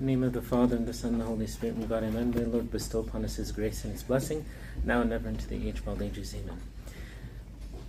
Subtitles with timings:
[0.00, 2.30] Name of the Father, and the Son, and the Holy Spirit, and God, amen.
[2.30, 4.44] May the Lord bestow upon us his grace and his blessing,
[4.84, 6.60] now and ever into the age of all ages, amen.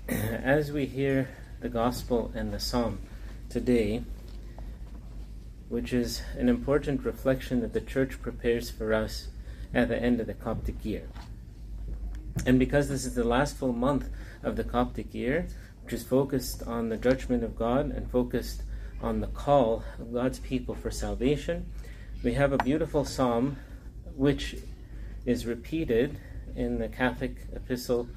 [0.43, 2.97] As we hear the Gospel and the Psalm
[3.47, 4.01] today,
[5.67, 9.27] which is an important reflection that the Church prepares for us
[9.71, 11.07] at the end of the Coptic year.
[12.43, 14.09] And because this is the last full month
[14.41, 15.47] of the Coptic year,
[15.83, 18.63] which is focused on the judgment of God and focused
[18.99, 21.67] on the call of God's people for salvation,
[22.21, 23.55] we have a beautiful psalm
[24.15, 24.57] which
[25.25, 26.17] is repeated
[26.53, 28.09] in the Catholic epistle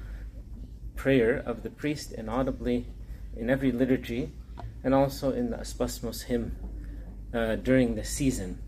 [0.97, 2.85] prayer of the priest inaudibly
[3.37, 4.33] in every liturgy
[4.83, 6.57] and also in the Aspasmos hymn
[7.33, 8.61] uh, during the season.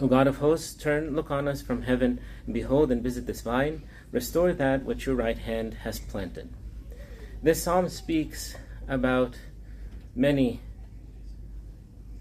[0.00, 3.42] O God of hosts, turn, look on us from heaven, and behold and visit this
[3.42, 6.48] vine, restore that which your right hand has planted.
[7.42, 8.56] This psalm speaks
[8.88, 9.36] about
[10.16, 10.60] many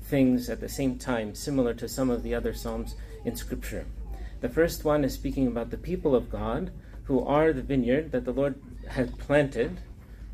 [0.09, 3.85] things at the same time, similar to some of the other Psalms in Scripture.
[4.41, 6.71] The first one is speaking about the people of God,
[7.03, 8.55] who are the vineyard that the Lord
[8.89, 9.79] had planted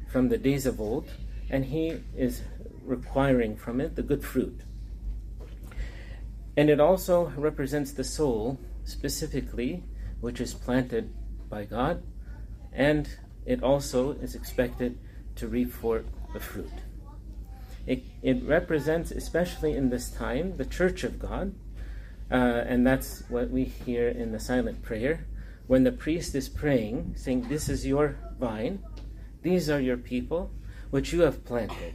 [0.07, 1.09] from the days of old,
[1.49, 2.41] and He is
[2.83, 4.61] requiring from it the good fruit.
[6.55, 9.83] And it also represents the soul, specifically,
[10.21, 11.13] which is planted
[11.49, 12.01] by God,
[12.71, 13.09] and
[13.45, 14.97] it also is expected
[15.35, 16.71] to reap forth the fruit.
[17.85, 21.53] It, it represents, especially in this time, the church of God.
[22.31, 25.27] Uh, and that's what we hear in the silent prayer.
[25.67, 28.83] When the priest is praying, saying, This is your vine,
[29.43, 30.51] these are your people,
[30.89, 31.93] which you have planted.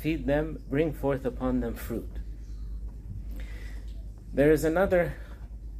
[0.00, 2.18] Feed them, bring forth upon them fruit.
[4.32, 5.14] There is another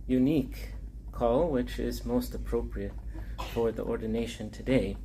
[0.06, 0.75] unique
[1.12, 2.92] call, which is most appropriate
[3.53, 4.97] for the ordination today,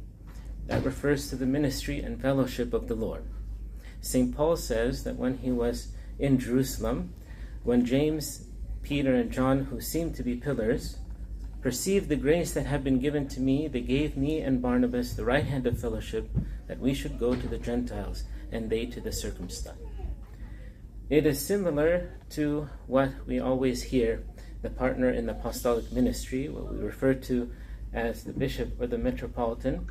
[0.68, 3.24] that refers to the ministry and fellowship of the Lord.
[4.02, 4.36] St.
[4.36, 7.14] Paul says that when he was in Jerusalem,
[7.64, 8.46] when James,
[8.82, 10.98] Peter, and John, who seemed to be pillars,
[11.62, 15.26] perceived the grace that had been given to me, they gave me and Barnabas the
[15.26, 16.30] right hand of fellowship
[16.68, 19.78] that we should go to the Gentiles and they to the circumcised.
[21.10, 24.24] It is similar to what we always hear
[24.62, 27.52] the partner in the apostolic ministry, what we refer to
[27.94, 29.88] as the bishop or the metropolitan,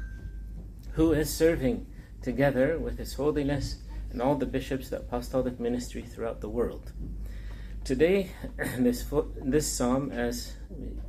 [0.92, 1.86] who is serving
[2.22, 6.92] together with His Holiness and all the bishops the apostolic ministry throughout the world.
[7.84, 8.30] Today,
[8.78, 9.04] this,
[9.36, 10.52] this psalm, as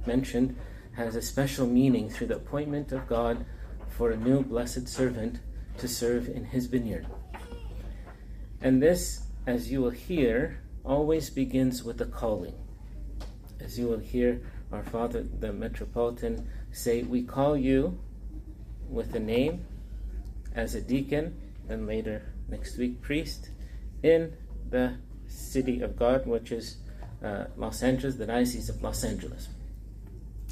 [0.05, 0.55] mentioned,
[0.93, 3.45] has a special meaning through the appointment of God
[3.89, 5.39] for a new blessed servant
[5.77, 7.07] to serve in his vineyard.
[8.61, 12.55] And this, as you will hear, always begins with a calling.
[13.59, 17.99] As you will hear our Father, the Metropolitan, say, We call you
[18.89, 19.65] with a name
[20.55, 23.49] as a deacon, and later next week priest
[24.03, 24.33] in
[24.69, 26.77] the city of God, which is
[27.23, 29.49] uh, Los Angeles, the Diocese of Los Angeles.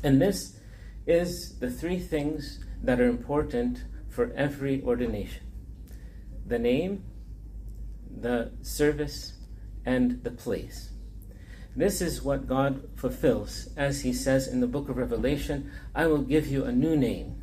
[0.03, 0.59] And this
[1.05, 5.43] is the three things that are important for every ordination
[6.45, 7.03] the name,
[8.09, 9.33] the service,
[9.85, 10.91] and the place.
[11.75, 16.21] This is what God fulfills, as He says in the book of Revelation I will
[16.21, 17.35] give you a new name.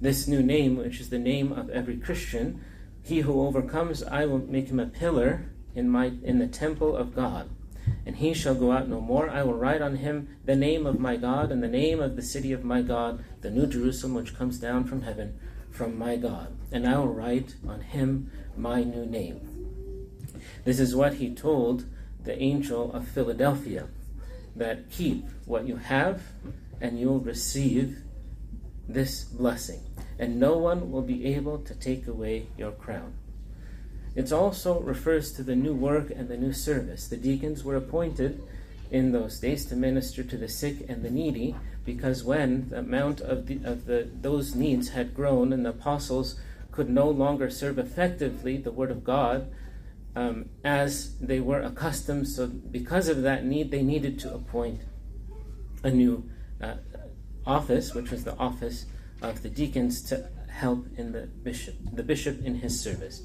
[0.00, 2.64] This new name, which is the name of every Christian,
[3.02, 7.14] he who overcomes, I will make him a pillar in my in the temple of
[7.14, 7.50] God.
[8.06, 9.28] And he shall go out no more.
[9.28, 12.22] I will write on him the name of my God and the name of the
[12.22, 15.38] city of my God, the new Jerusalem which comes down from heaven
[15.72, 16.56] from my God.
[16.70, 19.40] And I will write on him my new name.
[20.64, 21.86] This is what he told
[22.22, 23.88] the angel of Philadelphia
[24.54, 26.22] that keep what you have
[26.80, 28.02] and you'll receive
[28.92, 29.80] this blessing
[30.18, 33.14] and no one will be able to take away your crown.
[34.14, 37.08] It also refers to the new work and the new service.
[37.08, 38.42] The deacons were appointed
[38.90, 43.20] in those days to minister to the sick and the needy, because when the amount
[43.22, 46.38] of, the, of the, those needs had grown and the apostles
[46.70, 49.50] could no longer serve effectively the word of God
[50.14, 54.82] um, as they were accustomed, so because of that need, they needed to appoint
[55.82, 56.28] a new
[56.60, 56.74] uh,
[57.46, 58.86] office, which was the office
[59.20, 63.22] of the deacons to help in the bishop, the bishop in his service.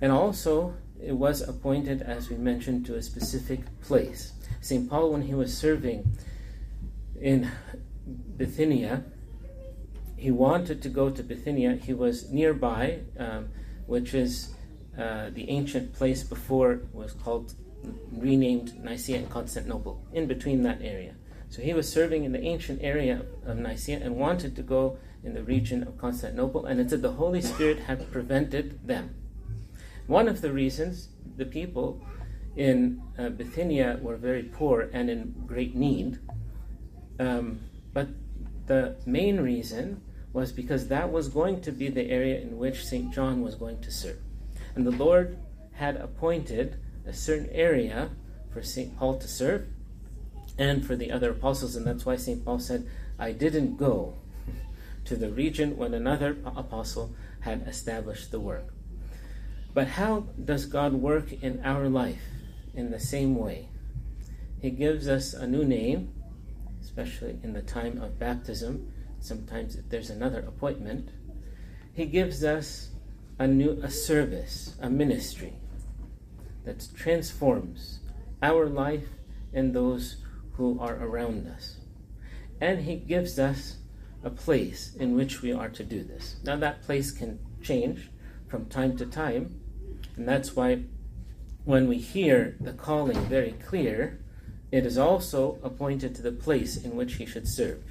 [0.00, 4.32] And also, it was appointed, as we mentioned, to a specific place.
[4.60, 4.88] St.
[4.88, 6.16] Paul, when he was serving
[7.20, 7.50] in
[8.36, 9.04] Bithynia,
[10.16, 11.76] he wanted to go to Bithynia.
[11.76, 13.48] He was nearby, um,
[13.86, 14.54] which is
[14.96, 17.54] uh, the ancient place before was called
[18.12, 21.14] renamed Nicaea and Constantinople, in between that area.
[21.52, 25.34] So he was serving in the ancient area of Nicaea and wanted to go in
[25.34, 29.14] the region of Constantinople, and it said the Holy Spirit had prevented them.
[30.06, 32.02] One of the reasons the people
[32.56, 36.20] in uh, Bithynia were very poor and in great need.
[37.20, 37.60] Um,
[37.92, 38.08] but
[38.64, 40.00] the main reason
[40.32, 43.12] was because that was going to be the area in which St.
[43.12, 44.20] John was going to serve.
[44.74, 45.36] And the Lord
[45.72, 48.08] had appointed a certain area
[48.50, 48.96] for St.
[48.96, 49.66] Paul to serve
[50.58, 51.76] and for the other apostles.
[51.76, 52.44] And that's why St.
[52.44, 52.86] Paul said,
[53.18, 54.14] I didn't go
[55.04, 58.72] to the region when another apostle had established the work.
[59.74, 62.22] But how does God work in our life
[62.74, 63.68] in the same way?
[64.60, 66.12] He gives us a new name,
[66.80, 68.92] especially in the time of baptism.
[69.20, 71.10] Sometimes there's another appointment,
[71.92, 72.90] He gives us
[73.38, 75.54] a new a service, a ministry
[76.64, 78.00] that transforms
[78.42, 79.08] our life
[79.52, 80.16] and those
[80.54, 81.76] who are around us.
[82.60, 83.76] And He gives us
[84.22, 86.36] a place in which we are to do this.
[86.44, 88.10] Now, that place can change
[88.48, 89.60] from time to time,
[90.16, 90.82] and that's why
[91.64, 94.20] when we hear the calling very clear,
[94.70, 97.82] it is also appointed to the place in which he should serve.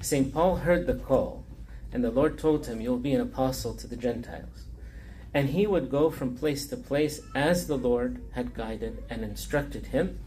[0.00, 0.32] St.
[0.32, 1.44] Paul heard the call,
[1.92, 4.64] and the Lord told him, You'll be an apostle to the Gentiles.
[5.32, 9.86] And he would go from place to place as the Lord had guided and instructed
[9.86, 10.18] him.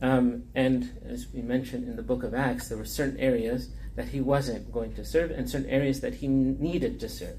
[0.00, 4.08] Um, and as we mentioned in the book of Acts, there were certain areas that
[4.08, 7.36] he wasn't going to serve and certain areas that he needed to serve.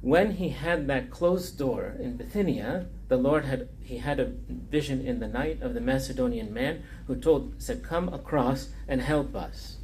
[0.00, 5.04] When he had that closed door in Bithynia, the Lord had he had a vision
[5.04, 9.78] in the night of the Macedonian man who told said, Come across and help us.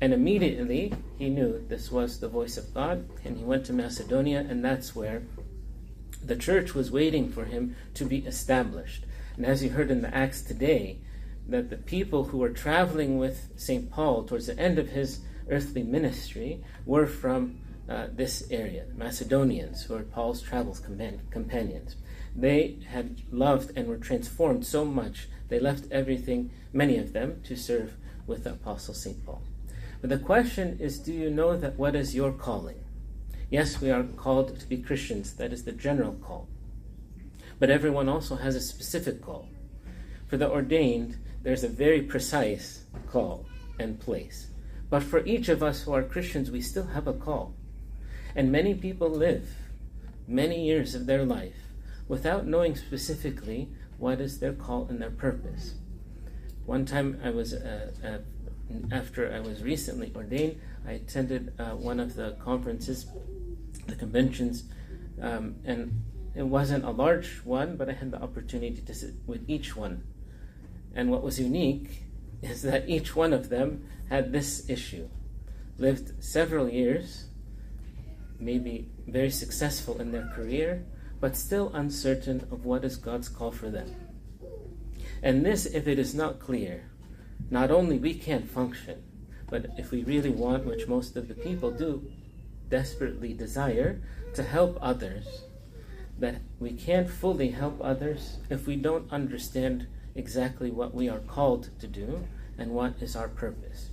[0.00, 4.40] And immediately he knew this was the voice of God, and he went to Macedonia,
[4.48, 5.22] and that's where
[6.22, 9.04] the church was waiting for him to be established.
[9.36, 10.98] And as you heard in the Acts today,
[11.48, 13.90] that the people who were traveling with St.
[13.90, 19.94] Paul towards the end of his earthly ministry were from uh, this area, Macedonians, who
[19.94, 21.96] were Paul's travels companions.
[22.34, 27.56] They had loved and were transformed so much, they left everything, many of them, to
[27.56, 29.24] serve with the Apostle St.
[29.24, 29.42] Paul.
[30.00, 32.84] But the question is do you know that what is your calling?
[33.50, 36.48] Yes, we are called to be Christians, that is the general call.
[37.58, 39.48] But everyone also has a specific call.
[40.26, 43.46] For the ordained, there's a very precise call
[43.78, 44.48] and place.
[44.90, 47.54] But for each of us who are Christians, we still have a call.
[48.34, 49.48] And many people live
[50.26, 51.56] many years of their life
[52.08, 53.68] without knowing specifically
[53.98, 55.74] what is their call and their purpose.
[56.64, 58.18] One time I was, uh, uh,
[58.90, 63.06] after I was recently ordained, I attended uh, one of the conferences,
[63.86, 64.64] the conventions,
[65.20, 66.02] um, and
[66.34, 70.02] it wasn't a large one, but I had the opportunity to sit with each one.
[70.94, 72.04] And what was unique
[72.42, 75.08] is that each one of them had this issue.
[75.78, 77.26] Lived several years,
[78.38, 80.84] maybe very successful in their career,
[81.20, 83.94] but still uncertain of what is God's call for them.
[85.22, 86.90] And this, if it is not clear,
[87.50, 89.02] not only we can't function,
[89.48, 92.10] but if we really want, which most of the people do,
[92.68, 94.00] desperately desire
[94.34, 95.42] to help others,
[96.18, 101.70] that we can't fully help others if we don't understand exactly what we are called
[101.80, 102.26] to do
[102.58, 103.90] and what is our purpose.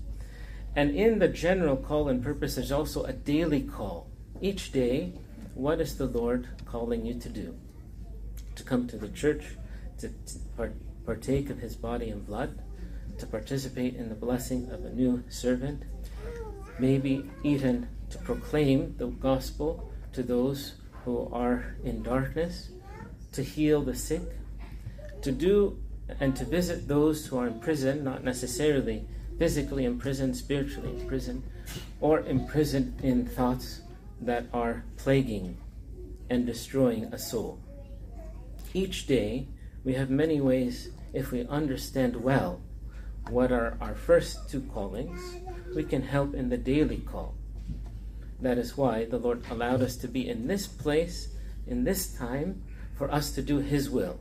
[0.76, 4.10] And in the general call and purpose, there's also a daily call.
[4.40, 5.14] Each day,
[5.54, 7.56] what is the Lord calling you to do?
[8.56, 9.44] To come to the church,
[10.00, 10.72] to, to
[11.06, 12.62] partake of his body and blood,
[13.18, 15.84] to participate in the blessing of a new servant,
[16.80, 22.70] maybe even to proclaim the gospel to those who are in darkness,
[23.34, 24.22] to heal the sick,
[25.22, 25.78] to do
[26.20, 29.06] and to visit those who are in prison, not necessarily
[29.38, 31.44] physically imprisoned, spiritually imprisoned,
[32.00, 33.82] or imprisoned in thoughts
[34.22, 35.58] that are plaguing
[36.30, 37.60] and destroying a soul.
[38.74, 39.48] Each day,
[39.84, 42.62] we have many ways, if we understand well
[43.30, 45.20] what are our first two callings,
[45.76, 47.36] we can help in the daily call.
[48.40, 51.30] That is why the Lord allowed us to be in this place,
[51.68, 52.64] in this time,
[52.96, 54.20] for us to do His will.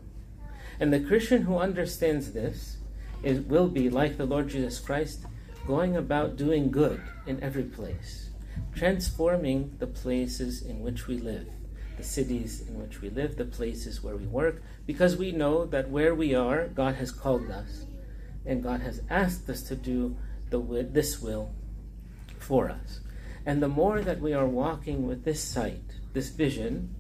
[0.80, 2.78] And the Christian who understands this
[3.22, 5.26] is, will be like the Lord Jesus Christ,
[5.66, 8.30] going about doing good in every place,
[8.74, 11.46] transforming the places in which we live,
[11.98, 15.90] the cities in which we live, the places where we work, because we know that
[15.90, 17.84] where we are, God has called us,
[18.46, 20.16] and God has asked us to do
[20.48, 21.52] the, this will
[22.38, 23.00] for us.
[23.44, 25.84] And the more that we are walking with this sight,
[26.14, 26.94] this vision,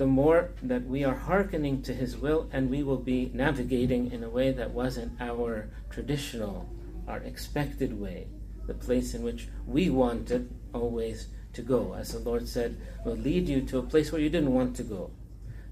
[0.00, 4.24] the more that we are hearkening to His will, and we will be navigating in
[4.24, 6.66] a way that wasn't our traditional,
[7.06, 8.26] our expected way,
[8.66, 11.92] the place in which we wanted always to go.
[11.92, 14.82] As the Lord said, will lead you to a place where you didn't want to
[14.84, 15.10] go.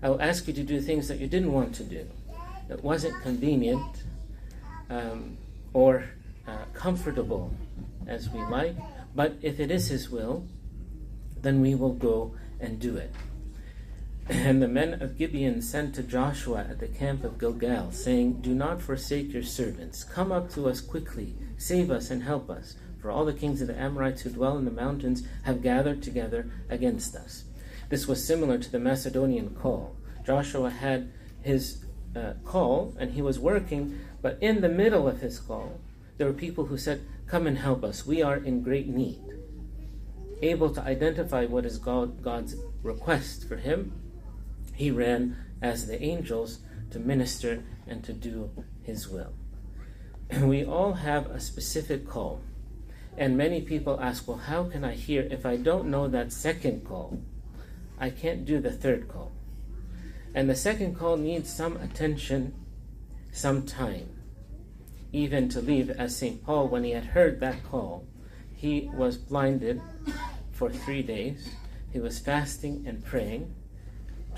[0.03, 2.07] I will ask you to do things that you didn't want to do.
[2.69, 4.05] that wasn't convenient
[4.91, 5.39] um,
[5.73, 6.05] or
[6.47, 7.51] uh, comfortable
[8.07, 8.77] as we like,
[9.15, 10.47] but if it is His will,
[11.41, 13.11] then we will go and do it.
[14.31, 18.55] And the men of Gibeon sent to Joshua at the camp of Gilgal, saying, Do
[18.55, 20.05] not forsake your servants.
[20.05, 22.77] Come up to us quickly, save us and help us.
[23.01, 26.51] For all the kings of the Amorites who dwell in the mountains have gathered together
[26.69, 27.45] against us.
[27.89, 29.97] This was similar to the Macedonian call.
[30.27, 35.39] Joshua had his uh, call and he was working, but in the middle of his
[35.39, 35.81] call,
[36.19, 38.05] there were people who said, Come and help us.
[38.05, 39.23] We are in great need.
[40.43, 43.93] Able to identify what is God, God's request for him,
[44.79, 46.61] he ran as the angels
[46.93, 48.49] to minister and to do
[48.81, 49.33] his will.
[50.41, 52.41] we all have a specific call.
[53.17, 56.87] And many people ask, well, how can I hear if I don't know that second
[56.87, 57.21] call?
[57.99, 59.33] I can't do the third call.
[60.33, 62.55] And the second call needs some attention,
[63.33, 64.09] some time.
[65.13, 66.45] Even to leave, as St.
[66.45, 68.07] Paul, when he had heard that call,
[68.55, 69.83] he was blinded
[70.53, 71.49] for three days.
[71.93, 73.53] He was fasting and praying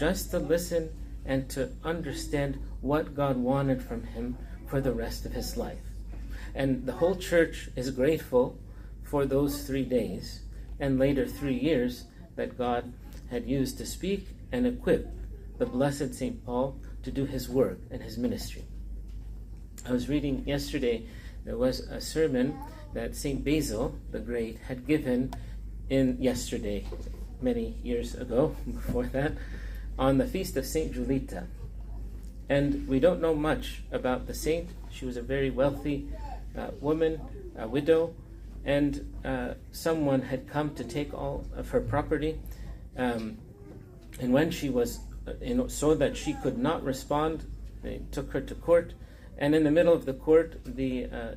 [0.01, 0.89] just to listen
[1.27, 5.85] and to understand what God wanted from him for the rest of his life.
[6.55, 8.59] And the whole church is grateful
[9.03, 10.41] for those three days
[10.81, 12.05] and later three years
[12.37, 12.95] that God
[13.31, 15.07] had used to speak and equip
[15.59, 16.43] the blessed St.
[16.47, 18.65] Paul to do his work and his ministry.
[19.87, 21.05] I was reading yesterday,
[21.45, 22.59] there was a sermon
[22.95, 23.45] that St.
[23.45, 25.35] Basil the Great had given
[25.91, 26.87] in yesterday,
[27.43, 29.33] many years ago, before that,
[29.99, 30.93] on the feast of St.
[30.93, 31.47] Julita.
[32.49, 34.71] And we don't know much about the saint.
[34.91, 36.09] She was a very wealthy
[36.59, 37.21] uh, woman,
[37.57, 38.15] a widow,
[38.65, 42.39] and uh, someone had come to take all of her property.
[42.97, 43.39] Um,
[44.21, 47.47] and when she was, uh, so that she could not respond,
[47.83, 48.95] they took her to court.
[49.39, 51.35] And in the middle of the court, the, uh,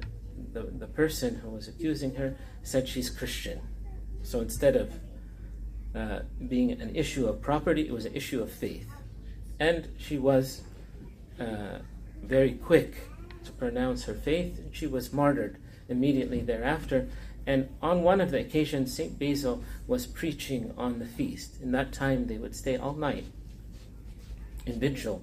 [0.51, 3.61] the, the person who was accusing her said she's Christian.
[4.23, 4.99] So instead of
[5.95, 8.89] uh, being an issue of property, it was an issue of faith.
[9.59, 10.61] And she was
[11.39, 11.79] uh,
[12.23, 12.95] very quick
[13.45, 14.59] to pronounce her faith.
[14.71, 15.57] She was martyred
[15.87, 17.07] immediately thereafter.
[17.45, 19.19] And on one of the occasions, St.
[19.19, 21.61] Basil was preaching on the feast.
[21.61, 23.25] In that time, they would stay all night
[24.65, 25.21] in vigil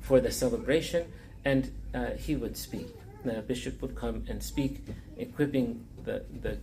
[0.00, 1.06] for the celebration,
[1.44, 2.88] and uh, he would speak.
[3.24, 4.84] The bishop would come and speak,
[5.16, 6.58] equipping the, the,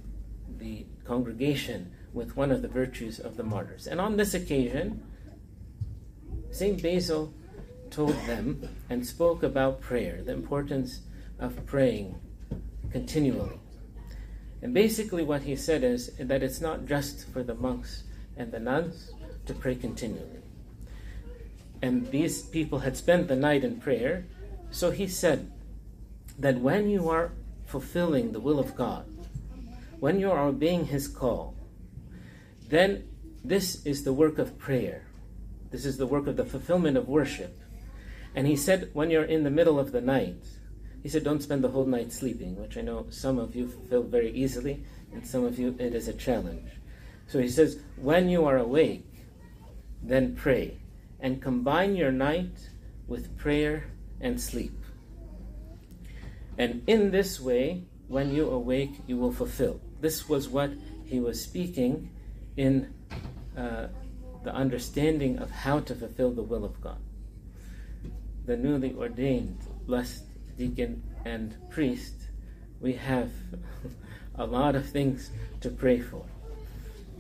[0.58, 3.88] the congregation with one of the virtues of the martyrs.
[3.88, 5.04] And on this occasion,
[6.52, 6.82] St.
[6.82, 7.34] Basil
[7.90, 11.02] told them and spoke about prayer, the importance
[11.40, 12.16] of praying
[12.92, 13.60] continually.
[14.62, 18.04] And basically, what he said is that it's not just for the monks
[18.36, 19.12] and the nuns
[19.46, 20.42] to pray continually.
[21.82, 24.26] And these people had spent the night in prayer,
[24.70, 25.50] so he said
[26.38, 27.32] that when you are
[27.66, 29.06] fulfilling the will of God,
[30.00, 31.56] when you are obeying his call,
[32.70, 33.08] then
[33.44, 35.08] this is the work of prayer.
[35.72, 37.60] This is the work of the fulfillment of worship.
[38.36, 40.44] And he said, when you're in the middle of the night,
[41.02, 44.04] he said, don't spend the whole night sleeping, which I know some of you fulfill
[44.04, 44.84] very easily,
[45.14, 46.70] and some of you it is a challenge.
[47.28, 49.06] So he says, when you are awake,
[50.04, 50.78] then pray,
[51.20, 52.70] and combine your night
[53.08, 54.78] with prayer and sleep.
[56.58, 59.80] And in this way, when you awake, you will fulfill.
[60.02, 60.72] This was what
[61.06, 62.10] he was speaking
[62.60, 62.94] in
[63.58, 63.88] uh,
[64.44, 67.00] the understanding of how to fulfill the will of God.
[68.46, 70.26] The newly ordained blessed
[70.58, 72.16] deacon and priest,
[72.82, 73.32] we have
[74.36, 76.26] a lot of things to pray for.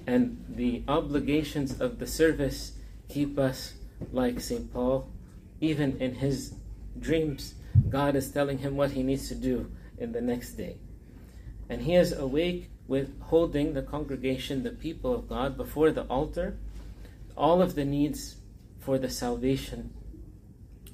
[0.05, 2.73] And the obligations of the service
[3.07, 3.75] keep us
[4.11, 4.73] like St.
[4.73, 5.09] Paul.
[5.61, 6.53] Even in his
[6.99, 7.55] dreams,
[7.87, 10.75] God is telling him what he needs to do in the next day.
[11.69, 16.57] And he is awake with holding the congregation, the people of God, before the altar,
[17.37, 18.37] all of the needs
[18.79, 19.93] for the salvation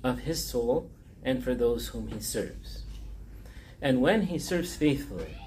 [0.03, 0.91] of his soul
[1.23, 2.83] and for those whom he serves.
[3.81, 5.37] And when he serves faithfully,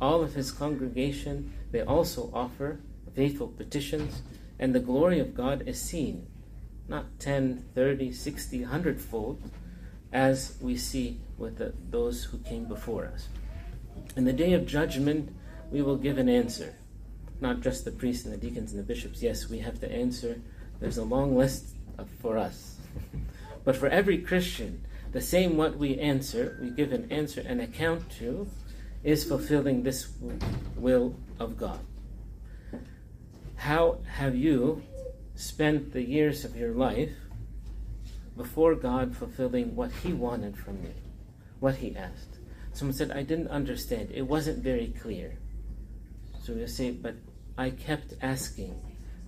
[0.00, 2.80] all of his congregation, they also offer
[3.14, 4.22] faithful petitions,
[4.58, 6.26] and the glory of God is seen,
[6.88, 9.40] not 10, 30, 60, 100 fold,
[10.12, 13.28] as we see with the, those who came before us.
[14.16, 15.34] In the day of judgment,
[15.70, 16.74] we will give an answer.
[17.40, 19.22] Not just the priests and the deacons and the bishops.
[19.22, 20.40] Yes, we have to answer.
[20.80, 22.76] There's a long list of, for us.
[23.64, 28.10] but for every Christian, the same what we answer, we give an answer, an account
[28.18, 28.48] to,
[29.04, 30.08] is fulfilling this
[30.76, 31.80] will of God.
[33.56, 34.82] How have you
[35.38, 37.12] spent the years of your life
[38.36, 40.94] before God fulfilling what He wanted from you,
[41.60, 42.37] what He asked.
[42.78, 44.12] Someone said, I didn't understand.
[44.14, 45.36] It wasn't very clear.
[46.40, 47.16] So we say, but
[47.56, 48.80] I kept asking.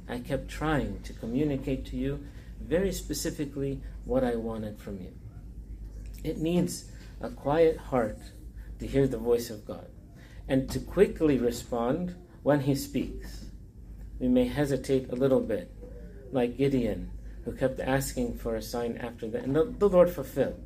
[0.09, 2.25] I kept trying to communicate to you
[2.61, 5.13] very specifically what I wanted from you.
[6.23, 8.21] It needs a quiet heart
[8.79, 9.89] to hear the voice of God
[10.47, 12.15] and to quickly respond
[12.45, 13.47] when He speaks.
[14.21, 15.73] We may hesitate a little bit,
[16.31, 17.11] like Gideon,
[17.45, 20.63] who kept asking for a sign after that, and the, the Lord fulfilled.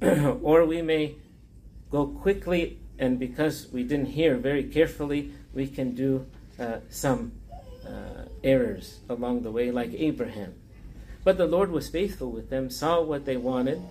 [0.00, 1.16] or we may
[1.90, 6.26] go quickly, and because we didn't hear very carefully, we can do
[6.58, 7.32] uh, some
[7.86, 10.54] uh, errors along the way, like Abraham.
[11.24, 13.82] But the Lord was faithful with them, saw what they wanted,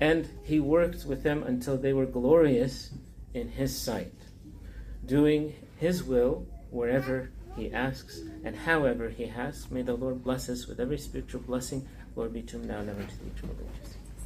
[0.00, 2.90] and He worked with them until they were glorious
[3.34, 4.14] in His sight,
[5.04, 9.70] doing His will wherever He asks and however He asks.
[9.70, 11.86] May the Lord bless us with every spiritual blessing.
[12.14, 13.96] Lord be to him now and ever to the eternal ages.